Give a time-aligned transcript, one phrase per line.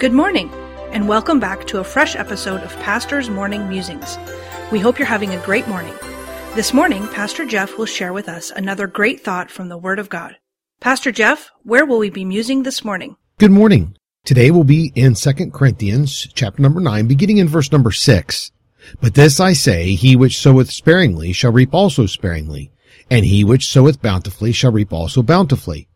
[0.00, 0.50] Good morning,
[0.92, 4.16] and welcome back to a fresh episode of Pastor's Morning Musings.
[4.72, 5.92] We hope you're having a great morning.
[6.54, 10.08] This morning, Pastor Jeff will share with us another great thought from the Word of
[10.08, 10.36] God.
[10.80, 13.16] Pastor Jeff, where will we be musing this morning?
[13.36, 13.94] Good morning.
[14.24, 18.52] Today we'll be in 2 Corinthians chapter number 9, beginning in verse number 6.
[19.02, 22.72] But this I say, he which soweth sparingly shall reap also sparingly,
[23.10, 25.89] and he which soweth bountifully shall reap also bountifully.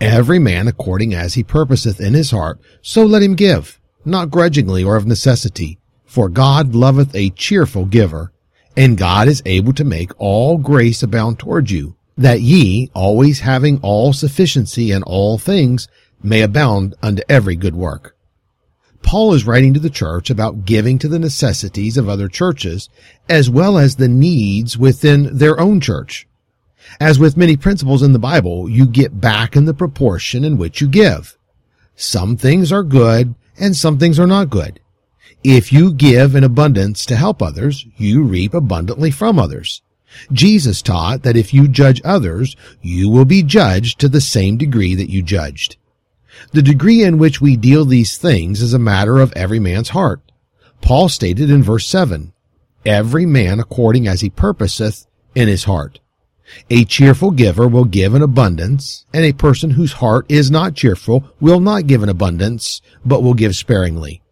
[0.00, 4.84] Every man according as he purposeth in his heart, so let him give, not grudgingly
[4.84, 5.78] or of necessity.
[6.04, 8.32] For God loveth a cheerful giver,
[8.76, 13.78] and God is able to make all grace abound toward you, that ye, always having
[13.80, 15.88] all sufficiency in all things,
[16.22, 18.16] may abound unto every good work.
[19.02, 22.90] Paul is writing to the church about giving to the necessities of other churches,
[23.28, 26.26] as well as the needs within their own church.
[27.00, 30.80] As with many principles in the Bible, you get back in the proportion in which
[30.80, 31.36] you give.
[31.94, 34.80] Some things are good and some things are not good.
[35.42, 39.82] If you give in abundance to help others, you reap abundantly from others.
[40.32, 44.94] Jesus taught that if you judge others, you will be judged to the same degree
[44.94, 45.76] that you judged.
[46.52, 50.20] The degree in which we deal these things is a matter of every man's heart.
[50.80, 52.32] Paul stated in verse 7,
[52.84, 56.00] Every man according as he purposeth in his heart.
[56.70, 61.24] A cheerful giver will give in abundance, and a person whose heart is not cheerful
[61.40, 64.22] will not give in abundance, but will give sparingly.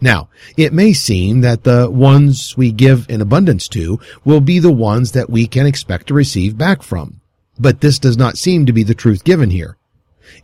[0.00, 4.72] Now, it may seem that the ones we give in abundance to will be the
[4.72, 7.20] ones that we can expect to receive back from.
[7.58, 9.76] But this does not seem to be the truth given here.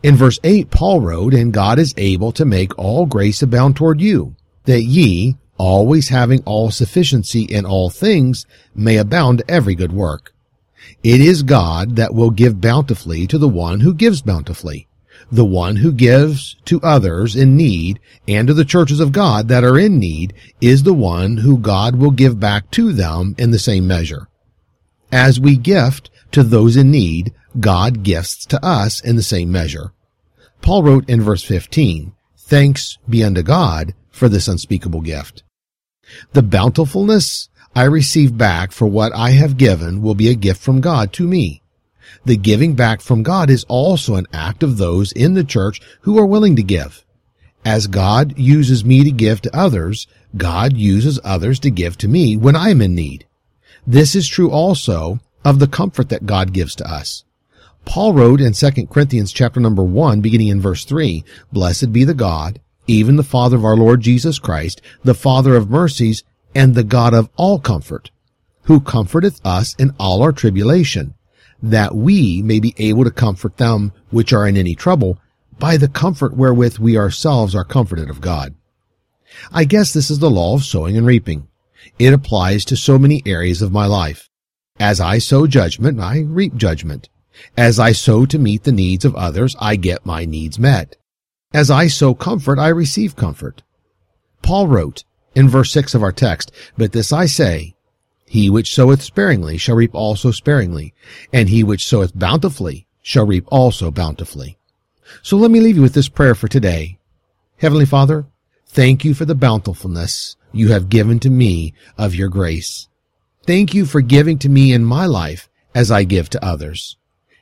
[0.01, 3.99] In verse 8, Paul wrote, And God is able to make all grace abound toward
[3.99, 10.33] you, that ye, always having all sufficiency in all things, may abound every good work.
[11.03, 14.87] It is God that will give bountifully to the one who gives bountifully.
[15.31, 19.63] The one who gives to others in need and to the churches of God that
[19.63, 23.59] are in need is the one who God will give back to them in the
[23.59, 24.27] same measure.
[25.11, 29.93] As we gift to those in need, God gifts to us in the same measure.
[30.61, 35.43] Paul wrote in verse 15, Thanks be unto God for this unspeakable gift.
[36.33, 40.81] The bountifulness I receive back for what I have given will be a gift from
[40.81, 41.61] God to me.
[42.25, 46.19] The giving back from God is also an act of those in the church who
[46.19, 47.05] are willing to give.
[47.63, 50.05] As God uses me to give to others,
[50.35, 53.25] God uses others to give to me when I am in need.
[53.87, 57.23] This is true also of the comfort that God gives to us.
[57.85, 62.13] Paul wrote in 2 Corinthians chapter number 1 beginning in verse 3, Blessed be the
[62.13, 66.23] God, even the Father of our Lord Jesus Christ, the Father of mercies
[66.53, 68.11] and the God of all comfort,
[68.63, 71.13] who comforteth us in all our tribulation,
[71.61, 75.19] that we may be able to comfort them which are in any trouble
[75.59, 78.55] by the comfort wherewith we ourselves are comforted of God.
[79.51, 81.47] I guess this is the law of sowing and reaping.
[81.99, 84.29] It applies to so many areas of my life.
[84.79, 87.09] As I sow judgment, I reap judgment.
[87.55, 90.95] As I sow to meet the needs of others, I get my needs met.
[91.53, 93.61] As I sow comfort, I receive comfort.
[94.41, 95.03] Paul wrote,
[95.35, 97.75] in verse 6 of our text, But this I say,
[98.25, 100.93] He which soweth sparingly shall reap also sparingly,
[101.31, 104.57] and he which soweth bountifully shall reap also bountifully.
[105.21, 106.97] So let me leave you with this prayer for today.
[107.57, 108.25] Heavenly Father,
[108.67, 112.87] thank you for the bountifulness you have given to me of your grace.
[113.45, 116.97] Thank you for giving to me in my life as I give to others.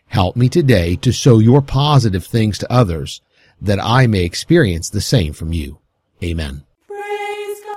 [0.07, 3.22] Help me today to sow your positive things to others
[3.61, 5.79] that I may experience the same from you.
[6.23, 6.63] Amen.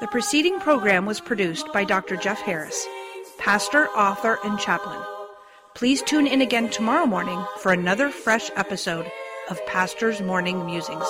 [0.03, 2.17] The preceding program was produced by Dr.
[2.17, 2.89] Jeff Harris,
[3.39, 5.01] pastor, author, and chaplain.
[5.77, 9.09] Please tune in again tomorrow morning for another fresh episode
[9.49, 11.07] of Pastor's Morning Musings.